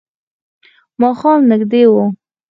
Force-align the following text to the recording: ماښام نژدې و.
ماښام 1.01 1.39
نژدې 1.49 1.81
و. 1.91 1.93